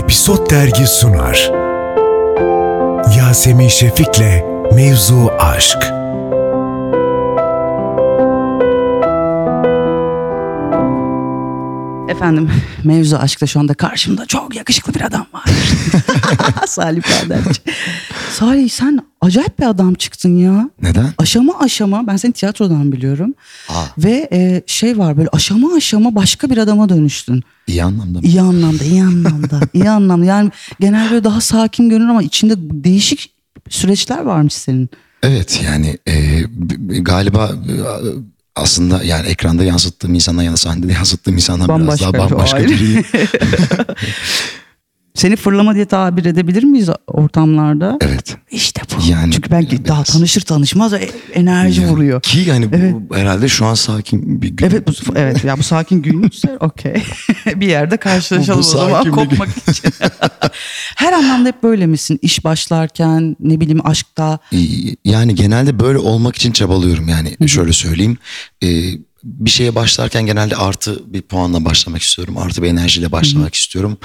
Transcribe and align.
Episod 0.00 0.50
Dergi 0.50 0.86
sunar. 0.86 1.50
Yasemin 3.18 3.68
Şefik'le 3.68 4.44
Mevzu 4.74 5.30
Aşk. 5.38 5.78
Efendim 12.08 12.50
mevzu 12.84 13.16
aşkta 13.16 13.46
şu 13.46 13.60
anda 13.60 13.74
karşımda 13.74 14.26
çok 14.26 14.56
yakışıklı 14.56 14.94
bir 14.94 15.00
adam 15.00 15.26
var. 15.32 15.44
Salih 16.66 17.02
Bademci. 17.02 17.60
Salih 18.32 18.70
sen 18.70 19.00
acayip 19.30 19.58
bir 19.58 19.66
adam 19.66 19.94
çıktın 19.94 20.36
ya. 20.36 20.70
Neden? 20.82 21.14
Aşama 21.18 21.58
aşama 21.60 22.06
ben 22.06 22.16
seni 22.16 22.32
tiyatrodan 22.32 22.92
biliyorum. 22.92 23.34
Aa. 23.68 23.84
Ve 23.98 24.28
e, 24.32 24.62
şey 24.66 24.98
var 24.98 25.16
böyle 25.16 25.28
aşama 25.32 25.74
aşama 25.76 26.14
başka 26.14 26.50
bir 26.50 26.58
adama 26.58 26.88
dönüştün. 26.88 27.42
İyi 27.66 27.84
anlamda 27.84 28.18
mı? 28.18 28.26
İyi 28.26 28.40
anlamda, 28.40 28.84
iyi 28.84 29.02
anlamda, 29.02 29.60
iyi 29.74 29.90
anlamda. 29.90 30.24
Yani 30.24 30.50
genel 30.80 31.10
böyle 31.10 31.24
daha 31.24 31.40
sakin 31.40 31.88
görünür 31.88 32.08
ama 32.08 32.22
içinde 32.22 32.54
değişik 32.58 33.32
süreçler 33.68 34.20
varmış 34.20 34.54
senin. 34.54 34.90
Evet 35.22 35.60
yani 35.64 35.98
e, 36.06 36.42
galiba 37.00 37.50
e, 37.68 37.74
aslında 38.56 39.02
yani 39.04 39.28
ekranda 39.28 39.64
yansıttığım 39.64 40.14
insandan 40.14 40.42
ya 40.42 40.52
da 40.52 40.56
sahnede 40.56 40.92
yansıttığım 40.92 41.34
insandan 41.34 41.68
Bambaşka, 41.68 42.12
biraz 42.12 42.20
daha 42.20 42.30
bambaşka 42.30 42.58
biriyim. 42.58 43.04
Seni 45.20 45.36
fırlama 45.36 45.74
diye 45.74 45.84
tabir 45.84 46.24
edebilir 46.24 46.62
miyiz 46.62 46.88
ortamlarda? 47.06 47.98
evet. 48.00 48.36
İşte 48.50 48.82
bu. 48.90 49.10
Yani 49.10 49.32
Çünkü 49.32 49.50
ben 49.50 49.62
biraz- 49.70 49.84
daha 49.84 50.02
tanışır 50.04 50.40
tanışmaz 50.40 50.92
e- 50.92 51.10
enerji 51.34 51.80
Yani 51.82 51.90
vuruyor. 51.92 52.22
Ki 52.22 52.38
yani 52.48 52.68
bu 52.72 53.16
herhalde 53.16 53.48
şu 53.48 53.66
an 53.66 53.74
sakin 53.74 54.42
bir 54.42 54.48
gün. 54.48 54.66
Evet 54.66 54.88
bu 54.88 54.92
evet 55.16 55.44
ya 55.44 55.58
bu 55.58 55.62
sakin 55.62 56.02
günlükse 56.02 56.56
okey. 56.60 57.02
bir 57.56 57.66
yerde 57.66 57.96
karşılaşalım 57.96 58.60
Bu- 58.60 58.64
bu 58.64 58.68
o 58.68 58.70
zaman 58.70 59.00
bir 59.00 59.10
gün. 59.10 59.16
kopmak 59.16 59.48
için. 59.68 59.90
Her 60.96 61.12
anlamda 61.12 61.48
hep 61.48 61.62
böyle 61.62 61.86
misin? 61.86 62.18
İş 62.22 62.44
başlarken 62.44 63.36
ne 63.40 63.60
bileyim 63.60 63.86
aşkta. 63.86 64.38
Yani 65.04 65.34
genelde 65.34 65.80
böyle 65.80 65.98
olmak 65.98 66.36
için 66.36 66.52
çabalıyorum. 66.52 67.08
Yani 67.08 67.48
şöyle 67.48 67.72
söyleyeyim. 67.72 68.18
e, 68.64 68.68
bir 69.24 69.50
şeye 69.50 69.74
başlarken 69.74 70.26
genelde 70.26 70.56
artı 70.56 71.12
bir 71.12 71.22
puanla 71.22 71.64
başlamak 71.64 72.02
istiyorum. 72.02 72.38
Artı 72.38 72.62
bir 72.62 72.68
enerjiyle 72.68 73.12
başlamak 73.12 73.54
istiyorum. 73.54 73.98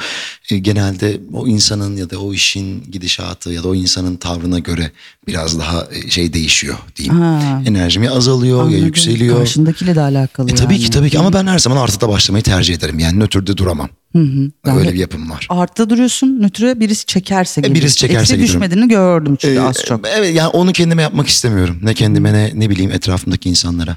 E, 0.51 0.57
genelde 0.57 1.19
o 1.33 1.47
insanın 1.47 1.97
ya 1.97 2.09
da 2.09 2.17
o 2.19 2.33
işin 2.33 2.83
gidişatı 2.91 3.49
ya 3.51 3.63
da 3.63 3.67
o 3.67 3.75
insanın 3.75 4.15
tavrına 4.15 4.59
göre 4.59 4.91
biraz 5.27 5.59
daha 5.59 5.87
e, 5.91 6.09
şey 6.09 6.33
değişiyor 6.33 6.77
diyeyim. 6.95 7.21
Ha. 7.21 7.61
Enerjim 7.65 8.03
ya 8.03 8.11
azalıyor 8.13 8.57
ya 8.57 8.63
Anladım. 8.63 8.85
yükseliyor. 8.85 9.37
Karşındakiyle 9.37 9.95
de 9.95 10.01
alakalı 10.01 10.51
E, 10.51 10.55
tabii 10.55 10.73
yani. 10.73 10.83
ki 10.83 10.89
tabii 10.91 11.09
ki 11.09 11.19
ama 11.19 11.33
ben 11.33 11.47
her 11.47 11.59
zaman 11.59 11.77
artıda 11.77 12.09
başlamayı 12.09 12.43
tercih 12.43 12.73
ederim. 12.75 12.99
Yani 12.99 13.19
nötrde 13.19 13.57
duramam. 13.57 13.89
Yani 14.15 14.79
Öyle 14.79 14.93
bir 14.93 14.99
yapım 14.99 15.29
var. 15.29 15.47
Artta 15.49 15.89
duruyorsun 15.89 16.41
nötre 16.41 16.79
birisi 16.79 17.05
çekerse 17.05 17.61
gibi. 17.61 17.71
E, 17.71 17.75
birisi 17.75 17.95
çekerse 17.97 18.19
Eksi 18.21 18.33
gidiyorum. 18.33 18.61
düşmediğini 18.61 18.87
gördüm 18.89 19.35
çünkü 19.39 19.55
Ee, 19.55 19.59
az 19.59 19.83
çok. 19.85 20.07
Evet 20.17 20.35
yani 20.35 20.47
onu 20.47 20.71
kendime 20.73 21.01
yapmak 21.01 21.27
istemiyorum. 21.27 21.79
Ne 21.81 21.93
kendime 21.93 22.33
ne 22.33 22.51
ne 22.53 22.69
bileyim 22.69 22.91
etrafımdaki 22.91 23.49
insanlara. 23.49 23.95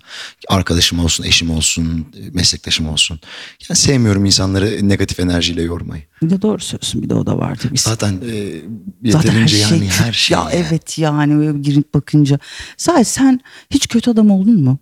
Arkadaşım 0.49 0.99
olsun, 0.99 1.25
eşim 1.25 1.51
olsun, 1.51 2.07
meslektaşım 2.33 2.89
olsun. 2.89 3.21
Yani 3.69 3.79
sevmiyorum 3.79 4.25
insanları 4.25 4.89
negatif 4.89 5.21
enerjiyle 5.21 5.63
yormayı. 5.63 6.03
Bir 6.23 6.31
de 6.31 6.43
doğru 6.43 6.59
söylüyorsun 6.61 7.03
bir 7.03 7.09
de 7.11 7.15
o 7.15 7.27
da 7.27 7.39
var 7.39 7.55
tabii. 7.63 7.79
Zaten 7.79 8.13
e, 8.13 8.61
Zaten 9.11 9.29
yeterince 9.29 9.41
her 9.63 9.69
şey 9.69 9.79
yani 9.79 9.91
her 9.91 10.13
şey. 10.13 10.35
Ya 10.37 10.43
yani. 10.43 10.53
evet 10.69 10.99
yani 10.99 11.63
girip 11.63 11.95
bakınca. 11.95 12.39
Sadece 12.77 13.05
sen 13.05 13.41
hiç 13.71 13.89
kötü 13.89 14.11
adam 14.11 14.31
oldun 14.31 14.61
mu? 14.65 14.79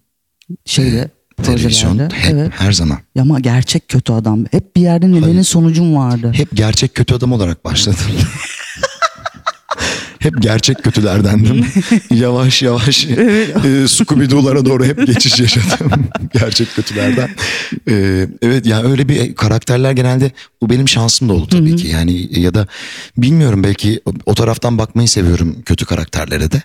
Şeyde 0.65 0.91
Televizyon 0.91 1.16
projelerde. 1.37 2.09
hep 2.15 2.33
Evet. 2.34 2.51
her 2.59 2.73
zaman. 2.73 2.98
Ya 3.15 3.23
ama 3.23 3.41
gerçek 3.41 3.89
kötü 3.89 4.12
adam. 4.12 4.45
Hep 4.51 4.77
bir 4.77 4.81
yerde 4.81 5.12
nedenin 5.12 5.43
sonucun 5.43 5.97
vardı. 5.97 6.33
Hep 6.34 6.48
gerçek 6.55 6.95
kötü 6.95 7.15
adam 7.15 7.33
olarak 7.33 7.65
başladım. 7.65 7.98
hep 10.27 10.42
gerçek 10.42 10.84
kötülerdendim. 10.84 11.66
yavaş 12.10 12.62
yavaş 12.62 13.05
e, 13.05 13.88
Scooby-Doo'lara 13.88 14.64
doğru 14.64 14.84
hep 14.84 15.06
geçiş 15.06 15.41
yaşadım. 15.41 15.91
gerçek 16.32 16.75
kötülerden. 16.75 17.31
E, 17.88 18.26
evet 18.42 18.66
yani 18.66 18.88
öyle 18.91 19.09
bir 19.09 19.34
karakterler 19.34 19.92
genelde 19.92 20.31
bu 20.62 20.70
benim 20.70 20.88
şansım 20.88 21.28
da 21.28 21.32
oldu 21.32 21.47
tabii 21.50 21.76
ki. 21.76 21.88
Yani 21.88 22.41
ya 22.41 22.54
da 22.54 22.66
bilmiyorum 23.16 23.65
belki 23.65 24.00
o, 24.26 24.34
taraftan 24.34 24.78
bakmayı 24.78 25.09
seviyorum 25.09 25.62
kötü 25.62 25.84
karakterlere 25.84 26.50
de. 26.53 26.62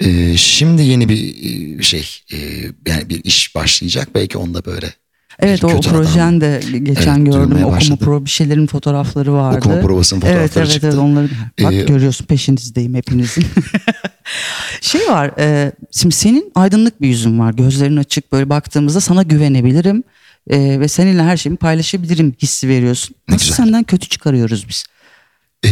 E, 0.00 0.36
şimdi 0.36 0.82
yeni 0.82 1.08
bir 1.08 1.34
e, 1.78 1.82
şey 1.82 2.08
e, 2.32 2.36
yani 2.86 3.08
bir 3.08 3.24
iş 3.24 3.54
başlayacak 3.54 4.08
belki 4.14 4.38
onda 4.38 4.64
böyle. 4.64 4.94
Evet 5.42 5.64
o, 5.64 5.68
o 5.68 5.80
projen 5.80 6.40
de 6.40 6.60
geçen 6.82 7.16
Evet, 7.16 7.32
gördüm. 7.32 7.56
Okuma 7.56 7.72
başladı. 7.76 8.04
pro 8.04 8.24
bir 8.24 8.30
şeylerin 8.30 8.66
fotoğrafları 8.66 9.32
vardı. 9.32 9.58
Okuma 9.58 9.80
provasının 9.80 10.20
evet, 10.20 10.32
fotoğrafları 10.32 10.64
evet, 10.64 10.72
çıktı. 10.72 10.86
Evet 10.88 10.98
onları 10.98 11.28
bak 11.62 11.72
Ee, 11.74 11.84
görüyorsun 11.84 12.26
peşinizdeyim 12.26 12.94
hepinizin. 12.94 13.44
şey 14.80 15.00
var 15.08 15.30
e, 15.38 15.72
şimdi 15.90 16.14
senin 16.14 16.52
aydınlık 16.54 17.00
bir 17.00 17.08
yüzün 17.08 17.38
var. 17.38 17.52
Gözlerin 17.52 17.96
açık 17.96 18.32
böyle 18.32 18.50
baktığımızda 18.50 19.00
sana 19.00 19.22
güvenebilirim. 19.22 20.02
e, 20.50 20.80
ve 20.80 20.88
seninle 20.88 21.22
her 21.22 21.36
şeyimi 21.36 21.56
paylaşabilirim 21.56 22.34
hissi 22.42 22.68
veriyorsun. 22.68 23.16
Nasıl 23.28 23.54
senden 23.54 23.84
kötü 23.84 24.08
çıkarıyoruz 24.08 24.68
biz? 24.68 24.84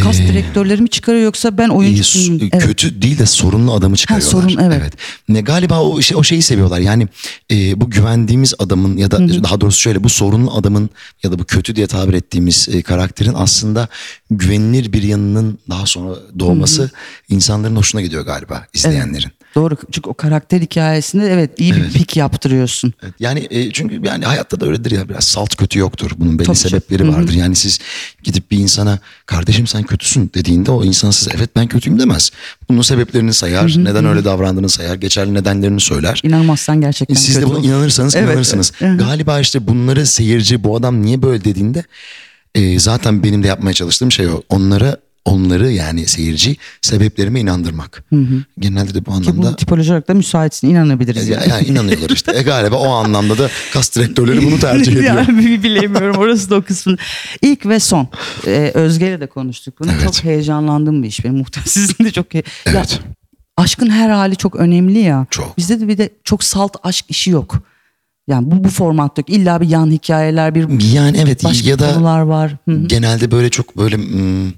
Kas 0.03 0.19
direktörleri 0.19 0.83
mi 0.83 0.89
çıkarıyor 0.89 1.25
yoksa 1.25 1.59
ben 1.59 1.69
oyuncu? 1.69 2.21
Evet. 2.41 2.65
kötü 2.65 3.03
değil 3.03 3.19
de 3.19 3.27
sorunlu 3.27 3.73
adamı 3.73 3.97
çıkarıyorlar. 3.97 4.33
sorun, 4.33 4.59
evet. 4.59 4.93
Ne 5.29 5.41
galiba 5.41 5.83
o 5.83 6.03
şey, 6.03 6.17
o 6.17 6.23
şeyi 6.23 6.43
seviyorlar. 6.43 6.81
Yani 6.81 7.09
e, 7.53 7.81
bu 7.81 7.91
güvendiğimiz 7.91 8.55
adamın 8.59 8.97
ya 8.97 9.11
da 9.11 9.19
daha 9.45 9.61
doğrusu 9.61 9.81
şöyle 9.81 10.05
bu 10.05 10.09
sorunlu 10.09 10.55
adamın 10.55 10.91
ya 11.23 11.33
da 11.33 11.39
bu 11.39 11.45
kötü 11.45 11.77
diye 11.77 11.87
tabir 11.87 12.15
ettiğimiz 12.15 12.69
e, 12.73 12.83
karakterin 12.83 13.35
aslında 13.35 13.89
güvenilir 14.31 14.93
bir 14.93 15.03
yanının 15.03 15.59
daha 15.71 15.87
sonra 15.87 16.15
doğması 16.39 16.91
insanların 17.29 17.77
hoşuna 17.77 18.01
gidiyor 18.01 18.27
galiba 18.27 18.67
izleyenlerin. 18.75 19.31
Doğru 19.55 19.77
çünkü 19.93 20.11
o 20.11 20.15
karakter 20.15 20.61
hikayesinde 20.61 21.27
evet 21.27 21.61
iyi 21.61 21.75
bir 21.77 21.93
pik 21.93 22.17
yaptırıyorsun. 22.17 22.95
Evet, 23.03 23.15
Yani 23.21 23.47
e, 23.51 23.73
çünkü 23.73 24.01
yani 24.05 24.25
hayatta 24.25 24.61
da 24.61 24.67
öyledir 24.67 24.91
ya 24.91 25.09
biraz 25.09 25.25
salt 25.25 25.57
kötü 25.57 25.79
yoktur. 25.79 26.11
Bunun 26.17 26.39
belli 26.39 26.47
Tabii 26.47 26.57
sebepleri 26.57 27.09
vardır. 27.09 27.33
Yani 27.33 27.57
siz 27.57 27.79
gidip 28.23 28.51
bir 28.51 28.59
insana 28.59 28.99
kardeşim 29.27 29.67
sen 29.67 29.78
kötüsün 29.83 30.31
dediğinde 30.35 30.71
o 30.71 30.85
insan 30.85 31.11
size 31.11 31.31
evet 31.37 31.51
ben 31.57 31.67
kötüyüm 31.67 31.99
demez. 32.01 32.31
Bunun 32.69 32.83
sebeplerini 32.83 33.33
sayar, 33.35 33.75
neden 33.79 34.05
öyle 34.07 34.25
davrandığını 34.25 34.69
sayar, 34.69 34.95
geçerli 34.95 35.35
nedenlerini 35.35 35.81
söyler. 35.81 36.21
İnanmazsan 36.25 36.81
gerçekten 36.81 37.15
Siz 37.15 37.37
de 37.37 37.47
buna 37.47 37.59
olur. 37.59 37.65
inanırsanız 37.69 38.17
Evet, 38.17 38.29
inanırsınız. 38.29 38.73
evet. 38.81 39.01
Galiba 39.01 39.41
işte 39.41 39.67
bunları 39.67 40.07
seyirci 40.07 40.65
bu 40.65 40.77
adam 40.77 41.03
niye 41.03 41.23
böyle 41.23 41.45
dediğinde 41.45 41.85
e, 42.55 42.79
zaten 42.79 43.23
benim 43.23 43.43
de 43.43 43.47
yapmaya 43.47 43.75
çalıştığım 43.75 44.13
şey 44.13 44.27
o. 44.29 44.43
Onlara 44.49 44.97
onları 45.29 45.71
yani 45.71 46.07
seyirci 46.07 46.57
sebeplerime 46.83 47.41
inandırmak. 47.41 48.05
Genelde 48.59 48.95
de 48.95 49.07
bu 49.07 49.11
Ki 49.11 49.31
anlamda 49.31 49.53
bu 49.53 49.57
tipoloji 49.57 49.91
olarak 49.93 50.09
da 50.09 50.15
müsaitsin 50.15 50.69
inanabiliriz. 50.71 51.29
ya, 51.29 51.41
yani 51.49 51.67
inanıyorlar 51.67 52.11
işte. 52.11 52.33
E 52.39 52.43
galiba 52.43 52.77
o 52.77 52.89
anlamda 52.89 53.39
da 53.39 53.49
kas 53.73 53.97
direktörleri 53.97 54.43
bunu 54.47 54.59
tercih 54.59 54.93
ediyor. 54.97 55.15
yani 55.17 55.63
bilemiyorum 55.63 56.17
orası 56.19 56.51
da 56.51 56.57
o 56.57 56.63
kısmı. 56.63 56.97
İlk 57.43 57.67
ve 57.67 57.81
son. 57.81 58.09
Ee, 58.47 58.71
Özge'yle 58.75 59.21
de 59.21 59.27
konuştuk 59.27 59.75
bunu. 59.81 59.91
Evet. 59.93 60.05
Çok 60.05 60.25
heyecanlandığım 60.25 61.03
bir 61.03 61.09
iş 61.09 61.25
benim 61.25 61.37
muhtemelen. 61.37 61.69
Sizin 61.71 62.05
de 62.05 62.11
çok 62.11 62.35
he- 62.35 62.43
Evet. 62.67 62.75
Ya, 63.03 63.13
aşkın 63.57 63.91
her 63.91 64.11
hali 64.11 64.37
çok 64.37 64.57
önemli 64.57 64.99
ya. 64.99 65.27
Çok. 65.31 65.59
Bizde 65.59 65.81
de 65.81 65.89
bir 65.89 65.99
de 65.99 66.11
çok 66.25 66.45
salt 66.45 66.77
aşk 66.83 67.05
işi 67.09 67.31
yok. 67.31 67.59
Yani 68.29 68.51
bu 68.51 68.65
bu 68.65 68.69
formatta 68.69 69.21
yok. 69.21 69.31
İlla 69.31 69.61
bir 69.61 69.69
yan 69.69 69.91
hikayeler, 69.91 70.55
bir 70.55 70.93
Yani 70.95 71.19
evet 71.19 71.45
başka 71.45 71.69
ya 71.69 71.79
da 71.79 71.95
konular 71.95 72.21
var. 72.21 72.57
Hı 72.69 72.75
hı. 72.75 72.87
genelde 72.87 73.31
böyle 73.31 73.51
çok 73.51 73.77
böyle 73.77 73.97
hmm, 73.97 74.53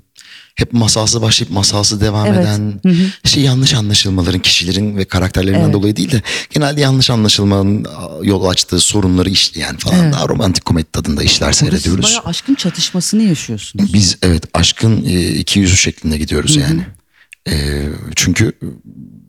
hep 0.61 0.73
masalsı 0.73 1.23
başlayıp 1.23 1.53
masalsı 1.55 2.01
devam 2.01 2.27
Evet. 2.27 2.39
eden 2.41 2.81
şey 3.25 3.43
yanlış 3.43 3.75
anlaşılmaların 3.75 4.41
kişilerin 4.41 4.97
ve 4.97 5.05
karakterlerinden 5.05 5.65
Evet. 5.65 5.75
dolayı 5.75 5.97
değil 5.97 6.11
de 6.13 6.23
genelde 6.51 6.81
yanlış 6.81 7.11
anlaşılmanın 7.11 7.87
yol 8.23 8.45
açtığı 8.45 8.81
sorunları 8.81 9.31
işleyen 9.31 9.77
falan 9.77 9.99
Evet. 10.05 10.13
daha 10.15 10.29
romantik 10.29 10.65
komedi 10.65 10.87
tadında 10.93 11.23
işler 11.23 11.47
Burada 11.49 11.53
siz 11.53 11.69
seyrediyoruz. 11.69 12.05
bayağı 12.05 12.23
aşkın 12.25 12.55
çatışmasını 12.55 13.23
yaşıyorsunuz. 13.23 13.93
Biz 13.93 14.17
evet 14.23 14.45
aşkın 14.55 15.05
e, 15.05 15.29
iki 15.29 15.59
yüzü 15.61 15.77
şeklinde 15.77 16.19
gidiyoruz 16.19 16.57
yani. 16.57 16.87
E, 17.49 17.87
çünkü 18.17 18.53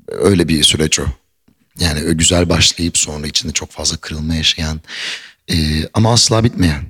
öyle 0.08 0.48
bir 0.48 0.64
süreç 0.64 1.00
o. 1.00 1.04
Yani 1.80 2.00
ö- 2.00 2.14
güzel 2.14 2.50
başlayıp 2.50 2.98
sonra 2.98 3.28
içinde 3.28 3.54
çok 3.54 3.72
fazla 3.72 3.98
kırılma 3.98 4.36
yaşayan 4.36 4.82
e, 5.52 5.56
ama 5.94 6.14
asla 6.14 6.44
bitmeyen 6.44 6.82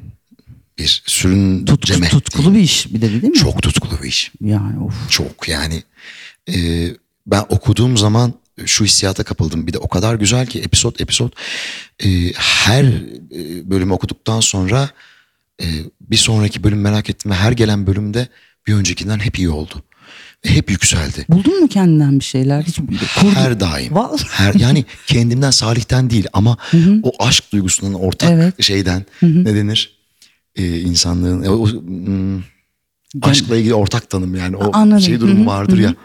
bir 0.81 1.03
sürün 1.05 1.65
Tutku, 1.65 2.01
tutkulu 2.01 2.53
bir 2.53 2.59
iş 2.59 2.93
bir 2.93 3.01
de 3.01 3.11
değil 3.11 3.23
mi? 3.23 3.33
Çok 3.33 3.61
tutkulu 3.61 4.03
bir 4.03 4.07
iş. 4.07 4.31
Yani 4.41 4.79
of. 4.79 4.93
Çok 5.09 5.47
yani. 5.47 5.83
e, 6.53 6.87
ben 7.27 7.45
okuduğum 7.49 7.97
zaman 7.97 8.33
şu 8.65 8.85
hissiyata 8.85 9.23
kapıldım. 9.23 9.67
Bir 9.67 9.73
de 9.73 9.77
o 9.77 9.87
kadar 9.87 10.15
güzel 10.15 10.47
ki 10.47 10.59
episod 10.59 10.99
episod 10.99 11.31
e, 12.03 12.31
her 12.37 12.83
e, 12.83 13.69
bölümü 13.69 13.93
okuduktan 13.93 14.39
sonra 14.39 14.89
e, 15.61 15.65
bir 16.01 16.17
sonraki 16.17 16.63
bölüm 16.63 16.81
merak 16.81 17.09
ettim 17.09 17.31
ve 17.31 17.35
her 17.35 17.51
gelen 17.51 17.87
bölümde 17.87 18.27
bir 18.67 18.73
öncekinden 18.73 19.19
hep 19.19 19.39
iyi 19.39 19.49
oldu. 19.49 19.83
Hep 20.45 20.71
yükseldi. 20.71 21.25
Buldun 21.29 21.61
mu 21.61 21.67
kendinden 21.67 22.19
bir 22.19 22.23
şeyler? 22.25 22.63
Hiç 22.63 22.75
kurdun. 23.19 23.35
Her 23.35 23.59
daim. 23.59 23.95
Vallahi. 23.95 24.23
Her 24.29 24.53
yani 24.53 24.85
kendimden 25.07 25.51
Salih'ten 25.51 26.09
değil 26.09 26.27
ama 26.33 26.57
o 27.03 27.11
aşk 27.19 27.51
duygusunun 27.51 27.93
ortak 27.93 28.31
Evet. 28.31 28.63
şeyden 28.63 29.05
ne 29.21 29.55
denir? 29.55 30.00
Ee, 30.55 30.79
insanlığın 30.79 31.43
o- 31.43 31.53
o, 31.63 31.67
hmm, 31.71 32.41
aşkla 33.21 33.57
ilgili 33.57 33.73
ortak 33.73 34.09
tanım 34.09 34.35
yani 34.35 34.55
o 34.55 34.69
Anladım. 34.73 35.01
şey 35.01 35.15
Hı 35.15 35.19
durumu 35.19 35.43
hı, 35.43 35.45
vardır 35.47 35.77
ya. 35.79 35.95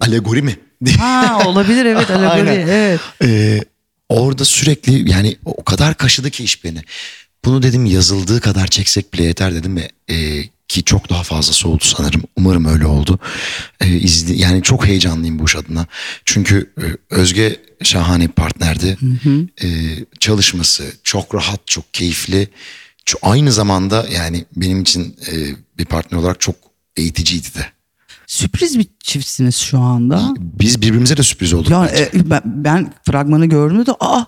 Alegori 0.00 0.42
mi? 0.42 0.56
Ha 0.98 1.42
olabilir 1.46 1.84
evet 1.84 2.10
alegori 2.10 2.48
evet. 2.50 3.00
Ee, 3.24 3.60
orada 4.08 4.44
sürekli 4.44 5.10
yani 5.10 5.36
o 5.44 5.64
kadar 5.64 5.94
kaşıdı 5.94 6.30
ki 6.30 6.44
iş 6.44 6.64
beni. 6.64 6.82
Bunu 7.44 7.62
dedim 7.62 7.86
yazıldığı 7.86 8.40
kadar 8.40 8.66
çeksek 8.66 9.14
bile 9.14 9.24
yeter 9.24 9.54
dedim 9.54 9.76
ve 9.76 9.90
e, 10.14 10.42
ki 10.68 10.84
çok 10.84 11.10
daha 11.10 11.22
fazlası 11.22 11.68
oldu 11.68 11.84
sanırım. 11.84 12.22
Umarım 12.36 12.64
öyle 12.64 12.86
oldu. 12.86 13.18
E, 13.80 13.88
izli, 13.88 14.40
yani 14.40 14.62
çok 14.62 14.86
heyecanlıyım 14.86 15.38
bu 15.38 15.44
iş 15.44 15.56
adına. 15.56 15.86
Çünkü 16.24 16.72
e, 16.78 17.14
Özge 17.14 17.56
şahane 17.82 18.26
bir 18.28 18.32
partnerdi. 18.32 18.96
E, 19.62 19.66
çalışması 20.20 20.84
çok 21.04 21.34
rahat, 21.34 21.66
çok 21.66 21.94
keyifli. 21.94 22.48
Çok, 23.08 23.20
aynı 23.24 23.52
zamanda 23.52 24.06
yani 24.12 24.44
benim 24.56 24.82
için 24.82 25.16
e, 25.32 25.34
bir 25.78 25.84
partner 25.84 26.18
olarak 26.18 26.40
çok 26.40 26.54
eğiticiydi 26.96 27.46
de. 27.54 27.66
Sürpriz 28.26 28.78
bir 28.78 28.86
çiftsiniz 29.00 29.56
şu 29.56 29.78
anda. 29.78 30.34
Biz 30.38 30.82
birbirimize 30.82 31.16
de 31.16 31.22
sürpriz 31.22 31.52
olduk. 31.52 31.70
Ya 31.70 31.88
bence. 31.92 32.10
e, 32.14 32.30
ben, 32.30 32.40
ben 32.44 32.92
fragmanı 33.06 33.46
gördüğümde 33.46 33.86
de 33.86 33.92
aa 34.00 34.24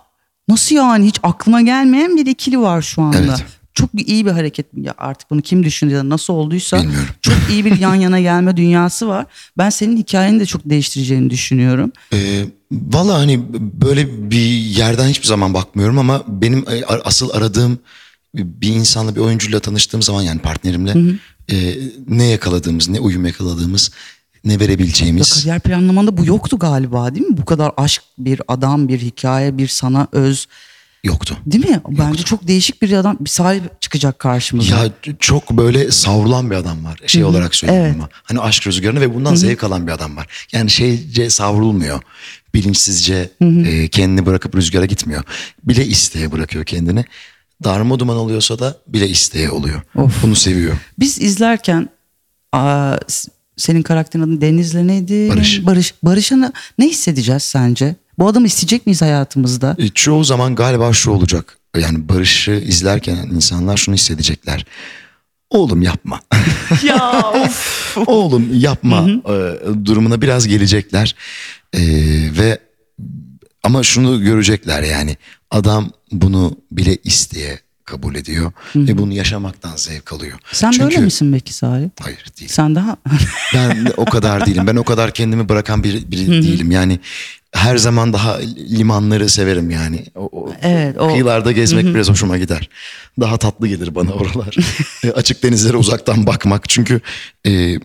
nasıl 0.49 0.77
yani 0.77 1.07
hiç 1.07 1.21
aklıma 1.23 1.61
gelmeyen 1.61 2.17
bir 2.17 2.27
ikili 2.27 2.61
var 2.61 2.83
şu 2.83 3.03
anda. 3.03 3.19
Evet. 3.19 3.45
Çok 3.75 3.91
iyi 3.95 4.27
bir 4.27 4.31
hareket. 4.31 4.67
Ya 4.77 4.95
artık 4.99 5.31
bunu 5.31 5.43
kim 5.43 5.65
düşündü 5.65 5.95
ya 5.95 6.09
nasıl 6.09 6.35
olduysa 6.35 6.83
Bilmiyorum. 6.83 7.09
çok 7.23 7.37
iyi 7.51 7.65
bir 7.65 7.79
yan 7.79 7.95
yana 8.05 8.21
gelme 8.21 8.57
dünyası 8.57 9.09
var. 9.09 9.27
Ben 9.59 9.71
senin 9.71 9.97
hikayeni 9.97 10.41
de 10.41 10.47
çok 10.47 10.63
değiştireceğini 10.65 11.31
düşünüyorum. 11.31 11.93
Ee, 12.13 12.45
Valla 12.73 13.19
hani 13.19 13.41
böyle 13.83 14.31
bir 14.31 14.47
yerden 14.51 15.09
hiçbir 15.09 15.27
zaman 15.27 15.55
bakmıyorum 15.55 15.99
ama 15.99 16.23
benim 16.29 16.59
e, 16.59 16.85
asıl 16.85 17.31
aradığım 17.31 17.79
bir 18.35 18.69
insanla 18.69 19.17
bir 19.17 19.21
oyuncuyla 19.21 19.61
tanıştığım 19.61 20.03
zaman 20.03 20.23
yani 20.23 20.41
partnerimle 20.41 21.19
e, 21.53 21.79
ne 22.09 22.25
yakaladığımız, 22.25 22.89
ne 22.89 23.01
uyum 23.01 23.27
yakaladığımız, 23.27 23.91
ne 24.45 24.53
Ya 24.53 24.61
verebileceğimiz 24.61 25.35
kariyer 25.35 25.61
planlamanda 25.61 26.17
bu 26.17 26.27
yoktu 26.27 26.59
galiba 26.59 27.15
değil 27.15 27.27
mi? 27.27 27.37
Bu 27.37 27.45
kadar 27.45 27.73
aşk 27.77 28.03
bir 28.19 28.43
adam, 28.49 28.89
bir 28.89 29.01
hikaye, 29.01 29.59
bir 29.59 29.69
sana 29.69 30.09
öz. 30.13 30.47
yoktu. 31.05 31.37
Değil 31.47 31.69
mi? 31.69 31.81
Bence 31.89 32.23
çok 32.23 32.49
değişik 32.49 32.83
bir 32.83 32.93
adam, 32.93 33.17
bir 33.21 33.31
sahip 33.31 33.81
çıkacak 33.83 34.19
karşımıza. 34.19 34.77
Ya 34.77 34.93
çok 35.19 35.51
böyle 35.51 35.91
savrulan 35.91 36.51
bir 36.51 36.57
adam 36.57 36.85
var. 36.85 37.01
Şey 37.07 37.25
olarak 37.25 37.55
söyleyeyim 37.55 37.85
evet. 37.85 37.95
ama. 37.95 38.09
Hani 38.13 38.41
aşk 38.41 38.67
rüzgarını 38.67 39.01
ve 39.01 39.15
bundan 39.15 39.35
zevk 39.35 39.65
alan 39.65 39.87
bir 39.87 39.93
adam 39.93 40.17
var. 40.17 40.27
Yani 40.53 40.71
şeyce 40.71 41.31
savrulmuyor. 41.31 42.03
Bilinçsizce 42.55 43.31
e, 43.41 43.89
kendini 43.89 44.27
bırakıp 44.27 44.57
rüzgara 44.57 44.85
gitmiyor. 44.85 45.25
Bile 45.65 45.87
isteye 45.87 46.33
bırakıyor 46.33 46.65
kendini. 46.65 47.05
Darma 47.65 47.99
duman 47.99 48.17
oluyorsa 48.17 48.59
da 48.59 48.77
bile 48.87 49.09
isteye 49.09 49.51
oluyor. 49.51 49.83
Of. 49.97 50.23
Bunu 50.23 50.35
seviyor. 50.35 50.77
Biz 50.99 51.21
izlerken 51.21 51.89
aa, 52.53 52.97
senin 53.57 53.83
karakterin 53.83 54.23
adı 54.23 54.41
Deniz'le 54.41 54.75
neydi? 54.87 55.29
Barış. 55.29 55.67
Barış. 55.67 55.95
Barış'a 56.03 56.37
ne- 56.37 56.53
ne 56.79 56.89
hissedeceğiz 56.89 57.43
sence? 57.43 57.95
Bu 58.19 58.29
adamı 58.29 58.47
isteyecek 58.47 58.87
miyiz 58.87 59.03
hayatımızda? 59.03 59.77
E, 59.79 59.89
çoğu 59.89 60.25
zaman 60.25 60.55
galiba 60.55 60.93
şu 60.93 61.11
olacak. 61.11 61.59
Yani 61.77 62.09
Barış'ı 62.09 62.51
izlerken 62.53 63.17
insanlar 63.17 63.77
şunu 63.77 63.95
hissedecekler. 63.95 64.67
Oğlum 65.51 65.83
yapma. 65.83 66.21
ya 66.85 67.23
of. 67.45 67.97
Oğlum 68.07 68.49
yapma 68.61 69.09
e, 69.11 69.35
durumuna 69.85 70.23
biraz 70.23 70.49
gelecekler. 70.49 71.15
E, 71.73 71.81
ve 72.39 72.59
ama 73.63 73.83
şunu 73.83 74.23
görecekler 74.23 74.83
yani 74.83 75.17
adam 75.51 75.91
bunu 76.13 76.57
bile 76.73 76.97
isteye 77.05 77.59
kabul 77.85 78.15
ediyor 78.15 78.53
ve 78.77 78.99
bunu 78.99 79.13
yaşamaktan 79.13 79.77
zevk 79.77 80.13
alıyor. 80.13 80.39
Sen 80.53 80.71
Çünkü, 80.71 80.85
böyle 80.85 80.99
misin 81.01 81.33
peki 81.33 81.53
Salih? 81.55 81.89
Hayır 82.01 82.25
değil. 82.41 82.51
Sen 82.51 82.75
daha... 82.75 82.97
Ben 83.55 83.93
o 83.97 84.05
kadar 84.05 84.47
değilim. 84.47 84.67
Ben 84.67 84.77
o 84.77 84.85
kadar 84.85 85.15
kendimi 85.15 85.49
bırakan 85.49 85.85
biri, 85.85 86.11
biri 86.11 86.29
değilim. 86.31 86.71
Yani 86.71 86.99
her 87.53 87.77
zaman 87.77 88.13
daha 88.13 88.39
limanları 88.71 89.29
severim 89.29 89.71
yani. 89.71 90.05
O, 90.15 90.29
o- 90.33 90.53
Evet, 90.63 90.97
o- 90.99 91.09
Kıyılarda 91.09 91.53
gezmek 91.53 91.95
biraz 91.95 92.11
hoşuma 92.11 92.39
gider. 92.39 92.69
Daha 93.21 93.37
tatlı 93.37 93.69
gelir 93.69 93.95
bana 93.95 94.11
oralar. 94.13 94.57
E, 95.05 95.11
Açık 95.11 95.43
denizlere 95.43 95.77
uzaktan 95.77 96.27
bakmak. 96.27 96.69
Çünkü 96.69 97.01
e, 97.47 97.79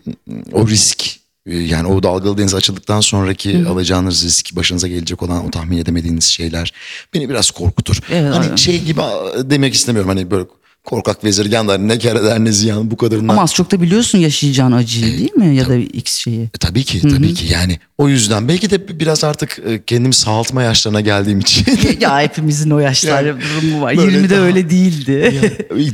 o 0.51 0.67
risk 0.67 1.05
yani 1.45 1.87
o 1.87 2.03
dalgalı 2.03 2.37
deniz 2.37 2.55
açıldıktan 2.55 2.99
sonraki 2.99 3.65
alacağınız 3.69 4.25
risk, 4.25 4.55
başınıza 4.55 4.87
gelecek 4.87 5.23
olan 5.23 5.45
o 5.47 5.51
tahmin 5.51 5.77
edemediğiniz 5.77 6.23
şeyler 6.25 6.73
beni 7.13 7.29
biraz 7.29 7.51
korkutur. 7.51 7.99
Evet, 8.11 8.33
hani 8.33 8.43
aynen. 8.43 8.55
şey 8.55 8.83
gibi 8.83 9.01
demek 9.43 9.73
istemiyorum 9.73 10.09
hani 10.09 10.31
böyle 10.31 10.45
korkak 10.85 11.23
vezirgan 11.23 11.67
da 11.67 11.77
ne 11.77 11.97
kere 11.99 12.23
der 12.23 12.39
ne 12.39 12.51
ziyan 12.51 12.91
bu 12.91 12.97
kadarından. 12.97 13.33
Ama 13.33 13.41
az 13.43 13.53
çok 13.53 13.71
da 13.71 13.81
biliyorsun 13.81 14.17
yaşayacağın 14.17 14.71
acıyı 14.71 15.17
değil 15.17 15.33
mi? 15.33 15.55
Ya 15.55 15.69
da 15.69 15.75
X 15.75 16.15
şeyi. 16.15 16.41
E, 16.43 16.49
tabii 16.59 16.83
ki 16.83 17.01
tabii 17.01 17.33
ki 17.33 17.45
yani 17.53 17.79
o 17.97 18.09
yüzden 18.09 18.47
belki 18.47 18.69
de 18.69 18.99
biraz 18.99 19.23
artık 19.23 19.59
e, 19.67 19.83
kendimi 19.85 20.13
sağaltma 20.13 20.63
yaşlarına 20.63 21.01
geldiğim 21.01 21.39
için 21.39 21.65
ya 21.99 22.21
hepimizin 22.21 22.69
o 22.71 22.79
yaşlar 22.79 23.23
Yani 23.25 23.41
durumu 23.61 23.81
var. 23.81 23.97
böyle 23.97 24.17
20'de 24.17 24.29
daha- 24.29 24.39
öyle 24.39 24.69
değildi. 24.69 25.41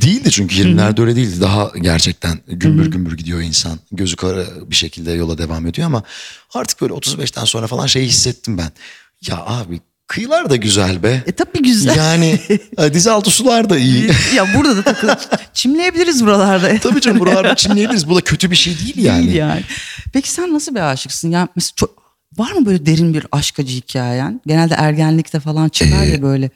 değildi 0.01 0.31
çünkü 0.31 0.55
20'lerde 0.55 1.01
öyle 1.01 1.15
değildi 1.15 1.41
daha 1.41 1.71
gerçekten 1.81 2.39
gümbür 2.47 2.91
gümbür 2.91 3.17
gidiyor 3.17 3.41
insan 3.41 3.79
gözü 3.91 4.15
kara 4.15 4.45
bir 4.69 4.75
şekilde 4.75 5.11
yola 5.11 5.37
devam 5.37 5.67
ediyor 5.67 5.87
ama 5.87 6.03
artık 6.53 6.81
böyle 6.81 6.94
35'ten 6.94 7.45
sonra 7.45 7.67
falan 7.67 7.87
şeyi 7.87 8.07
hissettim 8.07 8.57
ben 8.57 8.71
ya 9.27 9.37
abi 9.45 9.79
kıyılar 10.11 10.49
da 10.49 10.55
güzel 10.55 11.03
be 11.03 11.23
e 11.27 11.31
tabii 11.31 11.63
güzel. 11.63 11.97
yani 11.97 12.39
e, 12.77 12.93
dizi 12.93 13.11
altı 13.11 13.29
sular 13.29 13.69
da 13.69 13.77
iyi 13.77 14.11
ya 14.35 14.47
burada 14.55 14.77
da 14.77 14.83
takılıp 14.83 15.19
çimleyebiliriz 15.53 16.25
buralarda. 16.25 16.77
tabii 16.81 17.01
canım 17.01 17.19
buralarda 17.19 17.55
çimleyebiliriz 17.55 18.09
bu 18.09 18.15
da 18.15 18.21
kötü 18.21 18.51
bir 18.51 18.55
şey 18.55 18.79
değil 18.79 18.97
yani. 18.97 19.25
Değil 19.25 19.35
yani. 19.35 19.63
Peki 20.13 20.31
sen 20.31 20.53
nasıl 20.53 20.75
bir 20.75 20.79
aşıksın? 20.79 21.31
Ya 21.31 21.47
mesela 21.55 21.73
çok, 21.75 22.03
var 22.37 22.51
mı 22.51 22.65
böyle 22.65 22.85
derin 22.85 23.13
bir 23.13 23.27
aşk 23.31 23.59
acı 23.59 23.73
hikayen? 23.73 24.41
Genelde 24.47 24.73
ergenlikte 24.73 25.39
falan 25.39 25.69
çıkar 25.69 26.03
ya 26.03 26.21
böyle. 26.21 26.49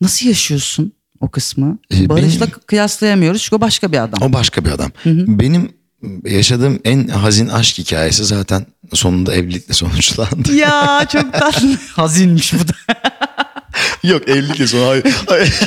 Nasıl 0.00 0.26
yaşıyorsun 0.26 0.92
o 1.20 1.30
kısmı? 1.30 1.78
Ee, 1.94 2.08
Barış'la 2.08 2.46
benim- 2.46 2.60
kıyaslayamıyoruz 2.66 3.42
çünkü 3.42 3.56
o 3.56 3.60
başka 3.60 3.92
bir 3.92 3.98
adam. 3.98 4.22
O 4.22 4.32
başka 4.32 4.64
bir 4.64 4.70
adam. 4.70 4.90
Benim 5.04 5.72
yaşadığım 6.24 6.78
en 6.84 7.08
hazin 7.08 7.48
aşk 7.48 7.78
hikayesi 7.78 8.24
zaten 8.24 8.66
sonunda 8.94 9.34
evlilikle 9.34 9.74
sonuçlandı. 9.84 10.54
ya 10.54 11.06
çok 11.12 11.32
tatlı. 11.32 11.68
Hazinmiş 11.92 12.54
bu 12.54 12.68
da. 12.68 12.72
Yok 14.02 14.28
evlilikle 14.28 14.66
son 14.66 14.86
hayır. 14.86 15.04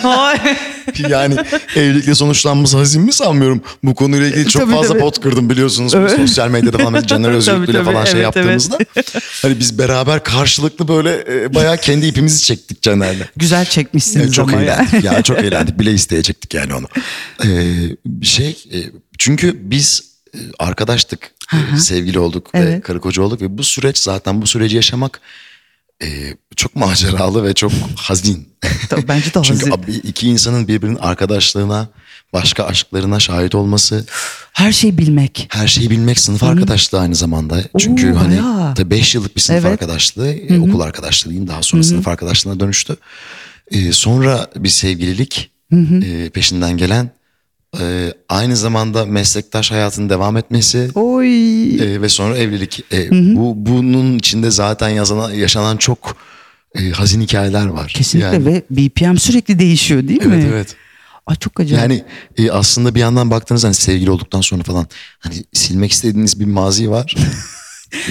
hayır. 0.04 0.57
Yani 1.10 1.36
evlilikle 1.75 2.16
sonuçlanması 2.16 2.78
hazin 2.78 3.01
mi 3.01 3.13
sanmıyorum. 3.13 3.62
Bu 3.83 3.95
konuyla 3.95 4.28
ilgili 4.28 4.50
çok 4.50 4.62
Tabii, 4.62 4.72
fazla 4.72 4.88
tabii. 4.89 5.00
pot 5.00 5.22
kırdım 5.22 5.50
biliyorsunuz. 5.50 5.94
Bu 5.94 5.98
Evet. 5.98 6.12
Sosyal 6.12 6.50
medyada 6.50 6.78
falan 6.78 7.04
Caner 7.04 7.42
tabii, 7.42 7.83
falan 7.83 8.06
şey 8.06 8.14
evet, 8.14 8.23
yaptığımızda. 8.23 8.78
Hani 9.42 9.59
biz 9.59 9.78
beraber 9.80 10.23
karşılıklı 10.23 10.88
böyle 10.88 11.26
e, 11.30 11.54
bayağı 11.54 11.78
kendi 11.78 12.06
ipimizi 12.06 12.44
çektik 12.44 12.81
Caner'le. 12.81 13.23
Güzel 13.38 13.66
çekmişsiniz 13.66 14.26
Ya 14.26 14.31
çok 14.31 14.54
ama 14.54 14.61
eğlendik 14.61 15.04
ya 15.04 15.21
çok 15.21 15.40
eğlendik 15.40 15.80
bile 15.80 15.94
isteye 15.94 16.23
çektik 16.23 16.54
yani 16.54 16.73
onu. 16.73 16.88
Ee, 17.45 18.26
şey 18.26 18.50
e, 18.73 18.78
çünkü 19.18 19.57
biz 19.61 20.02
e, 20.02 20.10
arkadaştık 20.59 21.31
e, 21.54 21.78
sevgili 21.78 22.19
olduk 22.19 22.56
ve 22.56 22.59
Evet. 22.59 22.83
karı 22.83 23.00
koca 23.02 23.21
olduk 23.21 23.42
ve 23.42 23.57
bu 23.57 23.64
süreç 23.64 23.97
zaten 23.97 24.42
bu 24.42 24.47
süreci 24.47 24.76
yaşamak 24.76 25.21
e, 26.04 26.07
çok 26.56 26.76
maceralı 26.76 27.44
ve 27.44 27.54
çok 27.54 27.71
hazin. 27.95 28.50
Tabii, 28.90 29.07
Bence 29.07 29.33
de 29.33 29.42
Çünkü 29.44 29.69
hazin. 29.69 29.71
abi, 29.83 29.92
iki 29.92 30.28
insanın 30.28 30.68
birbirinin 30.68 30.95
arkadaşlığına 30.97 31.88
başka 32.33 32.64
aşklarına 32.64 33.19
şahit 33.19 33.56
olması 33.56 34.06
Her 34.54 34.71
şeyi 34.71 34.97
bilmek. 34.97 35.47
her 35.52 35.68
şeyi 35.68 35.90
bilmek 35.90 36.19
sınıf 36.19 36.44
arkadaşlığı 36.44 37.00
aynı 37.00 37.16
zamanda. 37.16 37.64
Çünkü 37.80 38.14
Oo, 38.14 38.16
hani 38.19 38.31
bayağı. 38.42 38.76
5 38.90 39.16
yıllık 39.16 39.35
bir 39.35 39.42
sınıf 39.42 39.66
Evet. 39.66 39.71
arkadaşlığı, 39.71 40.33
e, 40.33 40.59
okul 40.59 40.80
arkadaşlığı 40.80 41.30
diyeyim 41.30 41.47
daha 41.47 41.61
sonra 41.64 41.83
sınıf 41.83 42.07
arkadaşlığına 42.07 42.59
dönüştü. 42.59 42.95
E, 43.71 43.92
sonra 43.92 44.47
bir 44.56 44.69
sevgililik 44.69 45.52
e, 46.04 46.30
peşinden 46.30 46.78
gelen 46.78 47.11
e, 47.80 48.13
aynı 48.30 48.56
zamanda 48.57 49.06
meslektaş 49.06 49.71
hayatın 49.71 50.09
devam 50.09 50.37
etmesi 50.37 50.90
Oy. 50.95 51.75
e, 51.75 52.01
ve 52.01 52.09
sonra 52.09 52.37
evlilik. 52.37 52.83
E, 52.94 53.09
Bu 53.35 53.54
bunun 53.56 54.18
içinde 54.18 54.51
zaten 54.51 54.90
yazana, 54.90 55.33
yaşanan 55.33 55.78
çok 55.78 56.18
e, 56.75 56.90
hazin 56.90 57.21
hikayeler 57.21 57.66
var. 57.66 57.94
Kesinlikle 57.95 58.33
Yani- 58.35 58.45
ve 58.45 58.63
BPM 58.69 59.18
sürekli 59.18 59.59
değişiyor 59.59 60.07
değil 60.07 60.25
mi? 60.25 60.33
Evet 60.35 60.45
evet. 60.54 60.75
Ay 61.25 61.35
çok 61.35 61.59
acayip. 61.59 61.81
Yani 61.81 62.04
e, 62.37 62.51
aslında 62.51 62.95
bir 62.95 62.99
yandan 62.99 63.31
baktığınız 63.31 63.63
hani 63.63 63.73
sevgili 63.73 64.11
olduktan 64.11 64.42
sonra 64.42 64.63
falan 64.63 64.87
hani 65.19 65.35
silmek 65.54 65.92
istediğiniz 65.92 66.40
bir 66.40 66.45
mazi 66.45 66.90
var. 66.92 67.16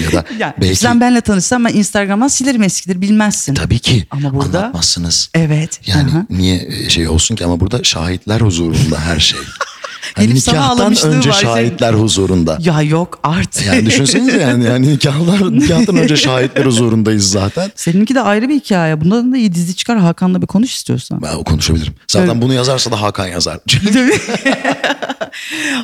ya 0.03 0.11
da 0.11 0.25
Yani 0.39 0.53
belki 0.61 0.75
sen 0.75 1.01
benle 1.01 1.21
tanışsan 1.21 1.65
ben 1.65 1.73
Instagram'dan 1.73 2.27
silerim 2.27 2.63
eskidir 2.63 3.01
bilmezsin. 3.01 3.53
tabii 3.53 3.79
ki 3.79 4.05
Ama 4.11 4.33
burada- 4.33 4.59
anlatmazsınız. 4.59 5.29
Evet. 5.33 5.79
Yani 5.85 6.11
aha. 6.11 6.25
niye 6.29 6.67
e, 6.67 6.89
şey 6.89 7.07
olsun 7.07 7.35
ki 7.35 7.45
ama 7.45 7.59
burada 7.59 7.83
şahitler 7.83 8.41
huzurunda 8.41 8.99
her 8.99 9.19
şey. 9.19 9.39
Hani 10.13 10.27
Gelip 10.27 10.43
sana 10.43 10.85
önce 10.85 11.29
var 11.29 11.33
şahitler 11.33 11.93
huzurunda. 11.93 12.57
Ya 12.61 12.81
yok 12.81 13.19
artık. 13.23 13.65
Yani 13.65 13.85
düşünsenize 13.85 14.41
yani, 14.41 14.65
yani 14.65 14.93
nikahlar, 14.93 15.53
nikahtan 15.53 15.95
önce 15.95 16.17
şahitler 16.17 16.65
huzurundayız 16.65 17.31
zaten. 17.31 17.71
Seninki 17.75 18.15
de 18.15 18.21
ayrı 18.21 18.49
bir 18.49 18.55
hikaye. 18.55 19.01
Bundan 19.01 19.33
da 19.33 19.37
iyi 19.37 19.53
dizi 19.53 19.75
çıkar 19.75 19.97
Hakan'la 19.97 20.41
bir 20.41 20.47
konuş 20.47 20.73
istiyorsan. 20.73 21.21
Ben 21.21 21.43
konuşabilirim. 21.43 21.93
Zaten 22.07 22.41
bunu 22.41 22.53
yazarsa 22.53 22.91
da 22.91 23.01
Hakan 23.01 23.27
yazar. 23.27 23.59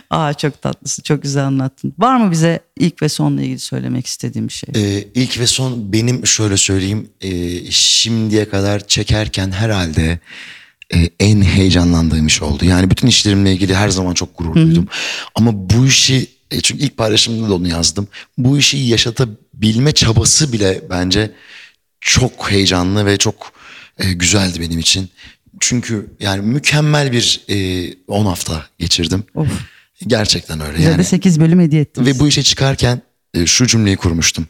Aa 0.10 0.34
çok 0.34 0.62
tatlısın. 0.62 1.04
Çok 1.04 1.24
güzel 1.24 1.46
anlattın. 1.46 1.94
Var 2.00 2.18
mı 2.18 2.32
bize 2.32 2.60
ilk 2.80 3.02
ve 3.02 3.10
sonla 3.10 3.42
ilgili 3.42 3.60
söylemek 3.60 4.08
istediğim 4.08 4.48
bir 4.48 4.54
şey? 4.54 4.70
Ee, 4.76 5.08
ilk 5.16 5.40
ve 5.40 5.48
son 5.48 5.94
benim 5.94 6.28
şöyle 6.28 6.58
söyleyeyim 6.58 7.10
e, 7.22 7.32
şimdiye 7.72 8.50
kadar 8.50 8.88
çekerken 8.88 9.52
herhalde 9.52 10.20
e, 10.94 11.10
en 11.20 11.42
heyecanlandığım 11.42 12.28
iş 12.28 12.42
oldu. 12.42 12.66
Yani 12.66 12.90
bütün 12.90 13.08
işlerimle 13.08 13.54
ilgili 13.54 13.76
her 13.76 13.90
zaman 13.90 14.14
çok 14.14 14.38
gurur 14.38 14.56
duydum. 14.56 14.88
Ama 15.36 15.52
bu 15.54 15.86
işi 15.86 16.28
e, 16.52 16.62
çünkü 16.62 16.84
ilk 16.84 16.98
paylaşımda 16.98 17.50
da 17.50 17.56
onu 17.56 17.68
yazdım. 17.68 18.08
Bu 18.38 18.58
işi 18.58 18.78
yaşatabilme 18.78 19.92
çabası 19.92 20.54
bile 20.54 20.82
bence 20.90 21.32
çok 22.02 22.52
heyecanlı 22.52 23.06
ve 23.06 23.18
çok 23.18 23.52
e, 23.98 24.14
güzeldi 24.14 24.62
benim 24.62 24.80
için. 24.80 25.10
Çünkü 25.60 26.16
yani 26.20 26.42
mükemmel 26.42 27.12
bir 27.12 27.46
10 28.08 28.26
hafta 28.26 28.66
geçirdim. 28.80 29.24
Of. 29.36 29.48
Gerçekten 30.08 30.62
öyle. 30.62 30.78
Bize 30.78 30.90
yani. 30.90 30.98
de 30.98 31.04
8 31.04 31.40
bölüm 31.40 31.60
hediye 31.60 31.82
ettin. 31.82 32.06
Ve 32.06 32.20
bu 32.20 32.28
işe 32.28 32.44
çıkarken 32.44 33.02
e, 33.34 33.46
şu 33.46 33.68
cümleyi 33.68 33.98
kurmuştum. 33.98 34.48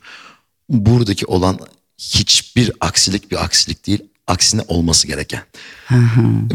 Buradaki 0.70 1.26
olan 1.26 1.60
hiçbir 1.98 2.72
aksilik 2.80 3.32
bir 3.32 3.44
aksilik 3.44 3.88
değil. 3.88 4.00
Aksine 4.28 4.62
olması 4.68 5.08
gereken. 5.08 5.42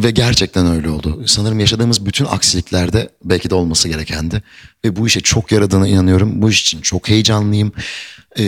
Ve 0.02 0.10
gerçekten 0.10 0.66
öyle 0.66 0.90
oldu. 0.90 1.22
Sanırım 1.26 1.60
yaşadığımız 1.60 2.06
bütün 2.06 2.24
aksiliklerde 2.24 3.08
belki 3.24 3.50
de 3.50 3.54
olması 3.54 3.88
gerekendi. 3.88 4.42
Ve 4.84 4.96
bu 4.96 5.06
işe 5.06 5.20
çok 5.20 5.52
yaradığına 5.52 5.88
inanıyorum. 5.88 6.42
Bu 6.42 6.50
iş 6.50 6.62
için 6.62 6.80
çok 6.80 7.08
heyecanlıyım. 7.08 7.72
Ee, 8.38 8.44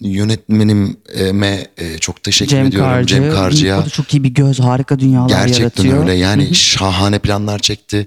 yönetmenime 0.00 1.66
e, 1.78 1.98
çok 1.98 2.22
teşekkür 2.22 2.50
Cem 2.50 2.66
ediyorum. 2.66 2.90
Karcı. 2.90 3.14
Cem 3.14 3.30
Karcı'ya. 3.30 3.80
O 3.80 3.84
da 3.84 3.88
çok 3.88 4.14
iyi 4.14 4.24
bir 4.24 4.28
göz, 4.28 4.60
harika 4.60 4.98
dünyalar 4.98 5.28
Gerçekten 5.28 5.62
yaratıyor. 5.62 6.00
öyle. 6.00 6.12
Yani 6.12 6.54
şahane 6.54 7.18
planlar 7.18 7.58
çekti. 7.58 8.06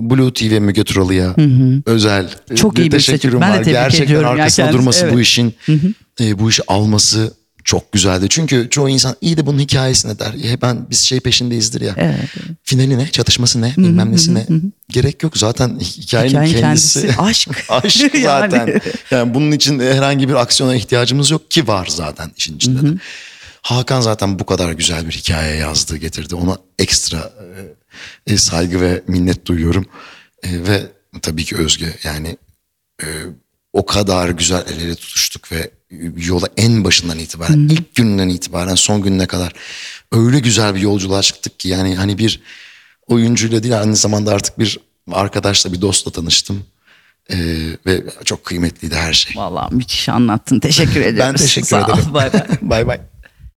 Blue 0.00 0.32
TV 0.32 0.60
Müge 0.60 0.84
Turalı'ya 0.84 1.34
özel 1.86 2.30
Çok 2.54 2.76
bir 2.76 2.82
iyi 2.82 2.86
bir 2.86 2.90
teşekkürüm 2.90 3.40
seçim. 3.40 3.40
Ben 3.40 3.52
de 3.52 3.56
var. 3.58 3.64
tebrik 3.64 3.72
Gerçekten 3.74 4.04
ediyorum 4.06 4.30
arkasında 4.30 4.72
durması 4.72 5.04
bu 5.06 5.08
Evet. 5.14 5.22
işin 5.26 5.54
e, 6.20 6.38
bu 6.38 6.50
işi 6.50 6.62
alması 6.68 7.34
çok 7.66 7.92
güzeldi. 7.92 8.26
Çünkü 8.28 8.68
çoğu 8.70 8.88
insan 8.88 9.16
iyi 9.20 9.36
de 9.36 9.46
bunun 9.46 9.58
hikayesine 9.58 10.18
der. 10.18 10.32
Ya 10.32 10.62
ben 10.62 10.86
biz 10.90 11.00
şey 11.00 11.20
peşindeyizdir 11.20 11.80
ya. 11.80 11.94
Evet. 11.96 12.16
Finali 12.62 12.98
ne? 12.98 13.08
Çatışması 13.10 13.62
ne? 13.62 13.74
Bilmem 13.76 14.12
nesi 14.12 14.34
ne? 14.34 14.46
Gerek 14.88 15.22
yok. 15.22 15.38
Zaten 15.38 15.78
hikayenin, 15.78 16.28
Hikayenin 16.30 16.60
kendisi, 16.60 17.00
kendisi 17.00 17.20
aşk. 17.22 17.48
aşk 17.68 18.14
Yani. 18.14 18.50
zaten. 18.50 18.80
yani 19.10 19.34
bunun 19.34 19.52
için 19.52 19.80
herhangi 19.80 20.28
bir 20.28 20.34
aksiyona 20.34 20.74
ihtiyacımız 20.74 21.30
yok 21.30 21.50
ki 21.50 21.68
var 21.68 21.86
zaten 21.90 22.30
işin 22.36 22.56
içinde 22.56 22.82
de. 22.82 22.98
Hakan 23.62 24.00
zaten 24.00 24.38
bu 24.38 24.46
kadar 24.46 24.72
güzel 24.72 25.06
bir 25.06 25.12
hikaye 25.12 25.56
yazdı, 25.56 25.96
getirdi. 25.96 26.34
Ona 26.34 26.56
ekstra 26.78 27.32
e, 28.26 28.32
e, 28.32 28.36
saygı 28.36 28.80
ve 28.80 29.02
minnet 29.08 29.46
duyuyorum. 29.46 29.86
E, 30.42 30.48
ve 30.66 30.82
tabii 31.22 31.44
ki 31.44 31.56
Özge 31.56 31.96
yani 32.04 32.36
e, 33.02 33.06
o 33.76 33.86
kadar 33.86 34.28
güzel 34.28 34.64
el 34.68 34.80
ele 34.80 34.94
tutuştuk 34.94 35.52
ve 35.52 35.70
yola 36.16 36.46
en 36.56 36.84
başından 36.84 37.18
itibaren, 37.18 37.58
ilk 37.58 37.94
günden 37.94 38.28
itibaren 38.28 38.74
son 38.74 39.02
gününe 39.02 39.26
kadar 39.26 39.52
öyle 40.12 40.40
güzel 40.40 40.74
bir 40.74 40.80
yolculuğa 40.80 41.22
çıktık 41.22 41.58
ki 41.60 41.68
yani 41.68 41.96
hani 41.96 42.18
bir 42.18 42.40
oyuncuyla 43.06 43.62
değil 43.62 43.80
aynı 43.80 43.96
zamanda 43.96 44.32
artık 44.32 44.58
bir 44.58 44.78
arkadaşla 45.12 45.72
bir 45.72 45.80
dostla 45.80 46.10
tanıştım. 46.10 46.64
E, 47.30 47.36
ve 47.86 48.04
çok 48.24 48.44
kıymetliydi 48.44 48.94
her 48.94 49.12
şey. 49.12 49.36
Vallahi 49.36 49.74
müthiş 49.74 50.08
anlattın. 50.08 50.60
Teşekkür 50.60 51.00
ederim. 51.00 51.18
Ben 51.18 51.34
teşekkür 51.34 51.68
Sağ 51.68 51.80
ederim. 51.80 52.14
Bay 52.14 52.32
bay. 52.32 52.42
bay 52.62 52.86
bay. 52.86 53.00